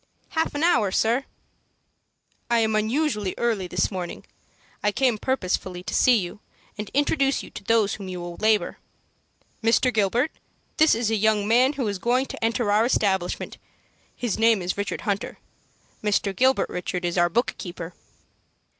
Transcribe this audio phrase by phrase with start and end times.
[0.29, 1.25] "Half an hour, sir."
[2.49, 4.25] "I am here unusually early this morning.
[4.81, 6.39] I came purposely to see you,
[6.75, 8.79] and introduce you to those with whom you will labor.
[9.63, 9.93] Mr.
[9.93, 10.31] Gilbert,
[10.77, 13.59] this is a young man who is going to enter our establishment.
[14.15, 15.37] His name is Richard Hunter.
[16.03, 16.35] Mr.
[16.35, 17.93] Gilbert, Richard, is our book keeper."